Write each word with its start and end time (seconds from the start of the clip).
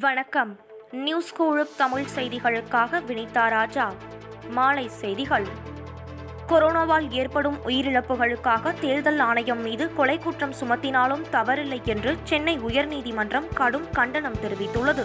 வணக்கம். 0.00 0.58
நியூஸ் 0.90 1.34
குழுப் 1.38 1.76
தமிழ் 1.76 2.04
செய்திகளுக்காக 2.14 3.02
வினிதா 3.06 3.48
ராஜா. 3.48 3.92
மாலை 4.50 4.88
செய்திகள். 4.88 5.46
கொரோனாவால் 6.48 7.10
ஏற்படும் 7.10 7.58
உயிரிழப்புகளுக்காக 7.66 8.80
தேர்தல் 8.80 9.18
ஆணையம் 9.18 9.60
மீது 9.60 9.94
கொலை 9.94 10.18
குற்றம் 10.18 10.54
சுமத்தினாலும் 10.60 11.24
தவறில்லை 11.32 11.82
என்று 11.82 12.16
சென்னை 12.24 12.58
உயர்நீதிமன்றம் 12.58 13.54
கடும் 13.54 13.90
கண்டனம் 13.90 14.36
தெரிவித்துள்ளது. 14.36 15.04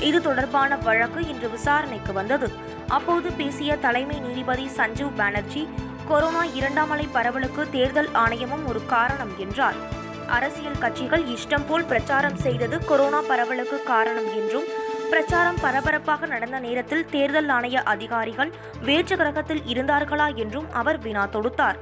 இது 0.00 0.22
தொடர்பான 0.22 0.76
வழக்கு 0.76 1.28
இன்று 1.28 1.50
விசாரணைக்கு 1.50 2.12
வந்தது. 2.12 2.50
அப்போது 2.88 3.32
பேசிய 3.32 3.76
தலைமை 3.76 4.20
நீதிபதி 4.20 4.68
சஞ்சீவ் 4.76 5.14
பானர்ஜி 5.16 5.68
கொரோனா 6.08 6.44
இரண்டாம் 6.44 6.90
அலை 6.90 7.08
பரவலுக்கு 7.14 7.70
தேர்தல் 7.70 8.08
ஆணையமும் 8.08 8.66
ஒரு 8.66 8.86
காரணம் 8.86 9.38
என்றார். 9.38 10.04
அரசியல் 10.26 10.78
கட்சிகள் 10.78 11.24
இஷ்டம் 11.24 11.66
போல் 11.68 11.84
பிரச்சாரம் 11.84 12.36
செய்தது 12.36 12.84
கொரோனா 12.84 13.20
பரவலுக்கு 13.22 13.82
காரணம் 13.82 14.36
என்றும் 14.36 14.64
பிரச்சாரம் 15.10 15.58
பரபரப்பாக 15.60 16.26
நடந்த 16.26 16.58
நேரத்தில் 16.58 17.04
தேர்தல் 17.04 17.48
ஆணைய 17.48 17.74
அதிகாரிகள் 17.74 18.52
வேற்று 18.82 19.16
கிரகத்தில் 19.16 19.62
இருந்தார்களா 19.66 20.34
என்றும் 20.34 20.72
அவர் 20.72 20.98
வினா 20.98 21.26
தொடுத்தார். 21.26 21.74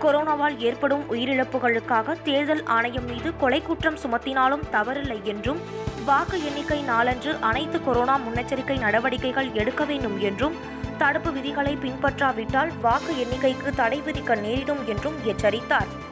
கொரோனாவால் 0.00 0.58
ஏற்படும் 0.58 1.12
உயிரிழப்புகளுக்காக 1.12 2.22
தேர்தல் 2.22 2.64
ஆணையம் 2.64 3.04
மீது 3.04 3.36
கொலை 3.36 3.62
குற்றம் 3.62 3.98
சுமத்தினாலும் 3.98 4.62
தவறில்லை 4.72 5.22
என்றும் 5.22 5.58
வாக்கு 6.04 6.44
எண்ணிக்கை 6.44 6.82
நாளன்று 6.82 7.36
அனைத்து 7.40 7.84
கொரோனா 7.84 8.18
முன்னெச்சரிக்கை 8.18 8.78
நடவடிக்கைகள் 8.78 9.52
எடுக்க 9.52 9.84
வேண்டும் 9.84 10.20
என்றும் 10.20 10.56
தடுப்பு 10.98 11.32
விதிகளை 11.32 11.76
பின்பற்றாவிட்டால் 11.76 12.70
வாக்கு 12.80 13.14
எண்ணிக்கைக்கு 13.14 13.74
தடை 13.74 14.02
விதிக்க 14.06 14.40
நேரிடும் 14.40 14.86
என்றும் 14.86 15.14
எச்சரித்தார். 15.24 16.06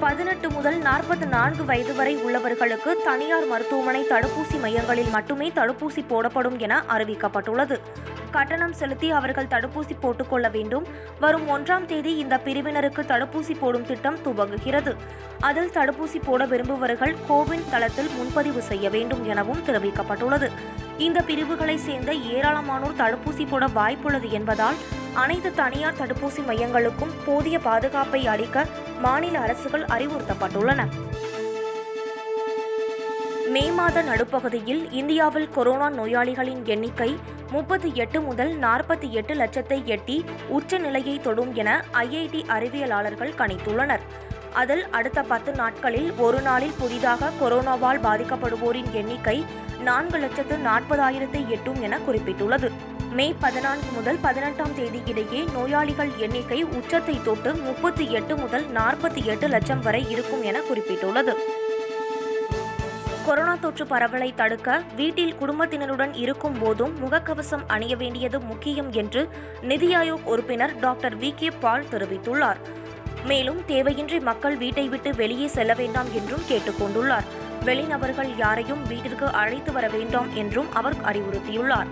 பதினெட்டு 0.00 0.50
முதல் 0.50 0.76
நாற்பத்தி 0.82 1.26
நான்கு 1.26 1.64
வயது 1.64 1.94
வரை 1.94 2.16
உள்ளவர்களுக்கு 2.16 2.90
தனியார் 3.04 3.46
மருத்துவமனை 3.46 4.06
தடுப்பூசி 4.10 4.60
மையங்களில் 4.60 5.10
மட்டுமே 5.10 5.48
தடுப்பூசி 5.50 6.02
போடப்படும் 6.08 6.58
என 6.58 6.82
அறிவிக்கப்பட்டுள்ளது. 6.88 7.76
கட்டணம் 8.30 8.72
செலுத்தி 8.72 9.10
அவர்கள் 9.10 9.46
தடுப்பூசி 9.46 9.94
போட்டுக்கொள்ள 10.00 10.48
வேண்டும். 10.48 10.86
வரும் 11.20 11.48
ஒன்றாம் 11.48 11.84
தேதி 11.84 12.16
இந்த 12.16 12.40
பிரிவினருக்கு 12.44 13.04
தடுப்பூசி 13.12 13.56
போடும் 13.60 13.86
திட்டம் 13.86 14.18
துவங்குகிறது. 14.24 14.96
அதில் 15.40 15.70
தடுப்பூசி 15.70 16.20
போட 16.24 16.46
விரும்புபவர்கள் 16.46 17.14
கோவின் 17.28 17.66
தளத்தில் 17.70 18.10
முன்பதிவு 18.16 18.62
செய்ய 18.62 18.90
வேண்டும் 18.90 19.24
எனவும் 19.24 19.64
தெரிவிக்கப்பட்டுள்ளது. 19.66 20.50
இந்த 20.98 21.20
பிரிவுகளை 21.22 21.76
சேர்ந்த 21.76 22.12
ஏராளமானோர் 22.12 22.98
தடுப்பூசி 22.98 23.46
போட 23.48 23.66
வாய்ப்புள்ளது 23.66 24.30
என்பதால் 24.30 24.74
அனைத்து 25.14 25.54
தனியார் 25.54 26.00
தடுப்பூசி 26.00 26.42
மையங்களுக்கும் 26.48 27.14
போதிய 27.26 27.58
பாதுகாப்பை 27.58 28.26
அளிக்க 28.26 28.66
மாநில 29.00 29.38
அரசுகள் 29.38 29.84
அறிவுறுத்தப்பட்டுள்ளன. 29.84 30.80
மே 33.48 33.70
மாத 33.70 34.02
நடுப்பகுதியில் 34.02 34.92
இந்தியாவில் 34.92 35.48
கொரோனா 35.48 35.90
நோயாளிகளின் 35.90 36.64
எண்ணிக்கை 36.64 37.18
முப்பத்தி 37.50 37.90
எட்டு 37.94 38.20
முதல் 38.20 38.58
நாற்பத்தி 38.58 39.10
எட்டு 39.10 39.34
லட்சத்தை 39.34 39.84
எட்டி 39.84 40.24
உச்ச 40.48 40.78
நிலையை 40.78 41.20
தொடும் 41.20 41.54
என 41.54 41.84
ஐஐடி 41.92 42.42
அறிவியலாளர்கள் 42.48 43.36
கணித்துள்ளனர். 43.38 44.04
அதில் 44.52 44.84
அடுத்த 44.90 45.22
பத்து 45.22 45.52
நாட்களில் 45.52 46.12
ஒரு 46.18 46.40
நாளில் 46.40 46.78
புதிதாக 46.78 47.30
கொரோனாவால் 47.40 48.04
பாதிக்கப்படுவோரின் 48.06 48.90
எண்ணிக்கை 48.92 49.44
நான்கு 49.80 50.18
லட்சத்து 50.18 50.56
நாற்பதாயிரத்தை 50.56 51.48
எட்டும் 51.48 51.82
என 51.82 51.98
குறிப்பிட்டுள்ளது. 51.98 52.70
மே 53.10 53.34
பதினான்கு 53.40 53.86
முதல் 53.92 54.18
பதினெட்டாம் 54.18 54.74
தேதி 54.74 55.02
இடையே 55.06 55.44
நோயாளிகள் 55.52 56.10
எண்ணிக்கை 56.16 56.62
உச்சத்தை 56.62 57.20
தொட்டு 57.24 57.54
முப்பத்தி 57.54 58.10
எட்டு 58.10 58.36
முதல் 58.36 58.66
நாற்பத்தி 58.72 59.24
எட்டு 59.24 59.48
லட்சம் 59.48 59.80
வரை 59.80 60.10
இருக்கும் 60.10 60.42
என 60.42 60.58
குறிப்பிட்டுள்ளது. 60.58 61.34
கொரோனா 63.26 63.54
தொற்று 63.54 63.84
பரவலை 63.84 64.34
தடுக்க 64.34 64.82
வீட்டில் 64.96 65.34
குடும்பத்தினருடன் 65.34 66.12
இருக்கும் 66.14 66.58
போதும் 66.58 66.94
முகக்கவசம் 67.00 67.64
அணிய 67.66 67.96
வேண்டியது 67.96 68.40
முக்கியம் 68.40 68.92
என்று 68.92 69.28
நிதி 69.62 69.94
ஆயோக் 69.94 70.24
உறுப்பினர் 70.24 70.78
டாக்டர் 70.78 71.18
வி 71.18 71.34
கே 71.34 71.50
பால் 71.50 71.86
தெரிவித்துள்ளார். 71.90 72.56
மேலும் 73.24 73.60
தேவையின்றி 73.68 74.20
மக்கள் 74.20 74.56
வீட்டை 74.56 74.88
விட்டு 74.88 75.14
வெளியே 75.14 75.46
செல்ல 75.46 75.74
வேண்டாம் 75.74 76.06
என்றும் 76.12 76.46
கேட்டுக்கொண்டுள்ளார். 76.48 77.24
வெளிநபர்கள் 77.64 78.36
யாரையும் 78.36 78.82
வீட்டிற்கு 78.82 79.26
அழைத்து 79.26 79.72
வர 79.72 79.88
வேண்டாம் 79.88 80.34
என்றும் 80.34 80.74
அவர் 80.74 80.96
அறிவுறுத்தியுள்ளார். 80.96 81.86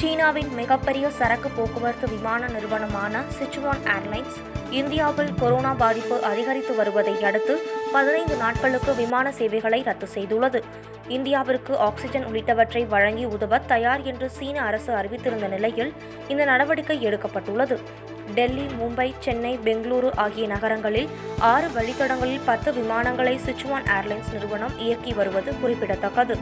சீனாவின் 0.00 0.50
மிகப்பெரிய 0.54 1.10
சரக்கு 1.10 1.48
போக்குவரத்து 1.48 2.08
விமான 2.08 2.48
நிறுவனமான 2.48 3.22
சிச்சுவான் 3.38 3.82
ஏர்லைன்ஸ் 3.94 4.36
இந்தியாவில் 4.70 5.34
கொரோனா 5.34 5.72
பாதிப்பு 5.72 6.22
அதிகரித்து 6.22 6.74
வருவதை 6.74 7.14
அடுத்து 7.24 7.54
பதினைந்து 7.92 8.36
நாட்களுக்கு 8.36 8.94
விமான 8.94 9.32
சேவைகளை 9.32 9.82
ரத்து 9.82 10.08
செய்துள்ளது. 10.14 10.60
இந்தியாவிற்கு 11.08 11.76
ஆக்சிஜன் 11.76 12.26
உள்ளிட்டவற்றை 12.26 12.86
வழங்கி 12.88 13.24
உதவ 13.24 13.58
தயார் 13.58 14.02
என்று 14.02 14.30
சீன 14.30 14.62
அரசு 14.62 14.92
அறிவித்திருந்த 14.92 15.48
நிலையில் 15.48 15.92
இந்த 16.28 16.44
நடவடிக்கை 16.44 16.98
எடுக்கப்பட்டுள்ளது. 17.06 17.78
டெல்லி 18.34 18.66
மும்பை 18.80 19.14
சென்னை 19.18 19.58
பெங்களூரு 19.64 20.08
ஆகிய 20.14 20.46
நகரங்களில் 20.46 21.08
ஆறு 21.38 21.68
வழித்தடங்களில் 21.68 22.46
பத்து 22.46 22.72
விமானங்களை 22.72 23.40
சிச்சுவான் 23.46 23.86
ஏர்லைன்ஸ் 23.98 24.32
நிறுவனம் 24.32 24.78
இயக்கி 24.78 25.12
வருவது 25.12 25.52
குறிப்பிடத்தக்கது. 25.60 26.36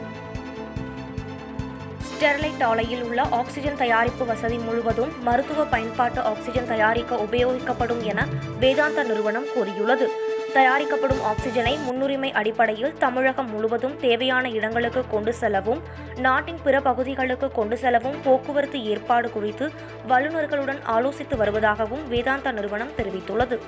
ஸ்டெர்லைட் 2.17 2.63
ஆலையில் 2.63 3.01
உள்ள 3.03 3.21
ஆக்சிஜன் 3.21 3.75
தயாரிப்பு 3.77 4.25
வசதி 4.25 4.57
முழுவதும் 4.57 5.11
மருத்துவ 5.23 5.63
பயன்பாட்டு 5.63 6.21
ஆக்சிஜன் 6.21 6.67
தயாரிக்க 6.67 7.15
உபயோகிக்கப்படும் 7.15 8.01
என 8.03 8.25
வேதாந்தா 8.61 9.03
நிறுவனம் 9.05 9.45
கூறியுள்ளது. 9.53 10.07
தயாரிக்கப்படும் 10.53 11.21
ஆக்சிஜனை 11.31 11.73
முன்னுரிமை 11.83 12.31
அடிப்படையில் 12.31 12.97
தமிழகம் 12.97 13.49
முழுவதும் 13.49 13.95
தேவையான 13.99 14.49
இடங்களுக்கு 14.49 15.03
கொண்டு 15.07 15.33
செல்லவும் 15.33 15.81
நாட்டின் 16.17 16.61
பிற 16.63 16.81
பகுதிகளுக்கு 16.81 17.51
கொண்டு 17.51 17.77
செல்லவும் 17.77 18.17
போக்குவரத்து 18.23 18.83
ஏற்பாடு 18.83 19.29
குறித்து 19.29 19.67
வல்லுநர்களுடன் 20.07 20.81
ஆலோசித்து 20.95 21.37
வருவதாகவும் 21.43 22.03
வேதாந்தா 22.09 22.51
நிறுவனம் 22.51 22.95
தெரிவித்துள்ளது. 22.97 23.59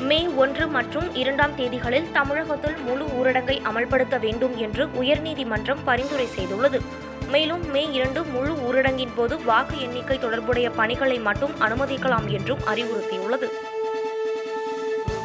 மே 0.00 0.26
ஒன்று 0.26 0.66
மற்றும் 0.66 1.14
இரண்டாம் 1.14 1.56
தேதிகளில் 1.56 2.10
தமிழகத்தில் 2.12 2.76
முழு 2.76 3.04
ஊரடங்கை 3.04 3.62
அமல்படுத்த 3.62 4.18
வேண்டும் 4.18 4.56
என்று 4.56 4.86
உயர்நீதிமன்றம் 4.86 5.76
பரிந்துரை 5.84 6.28
செய்துள்ளது. 6.36 6.80
மேலும் 7.28 7.70
மே 7.70 7.92
இரண்டு 7.92 8.24
முழு 8.24 8.52
ஊரடங்கின் 8.52 9.14
போது 9.16 9.44
வாக்கு 9.44 9.80
எண்ணிக்கை 9.80 10.18
தொடர்புடைய 10.18 10.70
பணிகளை 10.70 11.18
மட்டும் 11.18 11.50
அனுமதிக்கலாம் 11.60 12.26
என்றும் 12.26 12.58
அறிவுறுத்தியுள்ளது. 12.74 13.48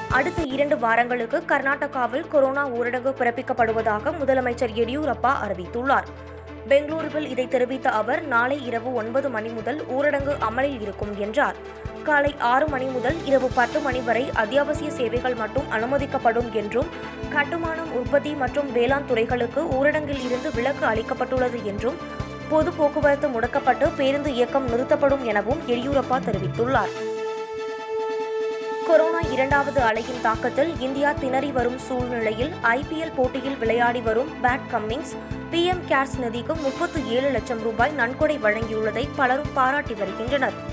அடுத்த 0.09 0.41
இரண்டு 0.43 0.77
வாரங்களுக்கு 0.77 1.43
கர்நாடகாவில் 1.47 2.27
கொரோனா 2.27 2.67
ஊரடங்கு 2.67 3.13
பிறப்பிக்கப்படுவதாக 3.19 4.13
முதலமைச்சர் 4.25 4.75
எடியூரப்பா 4.75 5.33
அறிவித்துள்ளார். 5.47 6.05
பெங்களூருவில் 6.69 7.29
இதை 7.29 7.47
தெரிவித்த 7.47 7.89
அவர் 7.89 8.27
நாளை 8.27 8.65
இரவு 8.65 8.93
ஒன்பது 8.93 9.29
மணி 9.29 9.49
முதல் 9.49 9.85
ஊரடங்கு 9.91 10.39
அமலில் 10.39 10.81
இருக்கும் 10.81 11.19
என்றார். 11.19 11.55
காலை 12.03 12.35
ஆறு 12.39 12.67
மணி 12.67 12.85
முதல் 12.85 13.25
இரவு 13.25 13.49
பத்து 13.55 13.79
மணி 13.79 13.99
வரை 13.99 14.31
அத்தியாவசிய 14.31 14.91
சேவைகள் 14.91 15.35
மட்டும் 15.35 15.67
அனுமதிக்கப்படும் 15.71 16.51
என்றும் 16.51 16.89
கட்டுமானம் 17.29 17.91
உற்பத்தி 17.91 18.33
மற்றும் 18.33 18.71
வேளாண் 18.71 19.05
துறைகளுக்கு 19.05 19.61
ஊரடங்கில் 19.61 20.25
இருந்து 20.25 20.51
விலக்கு 20.51 20.85
அளிக்கப்பட்டுள்ளது 20.85 21.63
என்றும் 21.63 21.97
பொது 22.49 22.71
போக்குவரத்து 22.71 23.27
முடக்கப்பட்டு 23.27 23.95
பேருந்து 23.95 24.33
இயக்கம் 24.33 24.67
நிறுத்தப்படும் 24.69 25.25
எனவும் 25.25 25.61
எடியூரப்பா 25.67 26.19
தெரிவித்துள்ளார். 26.27 26.93
கொரோனா 28.87 29.19
இரண்டாவது 29.31 29.81
அலையின் 29.81 30.23
தாக்கத்தில் 30.23 30.79
இந்தியா 30.79 31.11
திணறி 31.13 31.51
வரும் 31.51 31.77
சூழ்நிலையில் 31.77 32.53
ஐபிஎல் 32.63 33.15
போட்டியில் 33.15 33.57
விளையாடி 33.57 34.01
வரும் 34.01 34.31
பேட் 34.43 34.69
கம்மிங்ஸ் 34.71 35.15
பிஎம் 35.51 35.83
கேர்ஸ் 35.87 36.19
நிதிக்கு 36.21 36.55
முப்பத்து 36.61 37.09
ஏழு 37.09 37.29
லட்சம் 37.29 37.61
ரூபாய் 37.61 37.91
நன்கொடை 37.91 38.37
வழங்கியுள்ளதை 38.37 39.07
பலரும் 39.15 39.53
பாராட்டி 39.53 39.93
வருகின்றனர். 39.93 40.72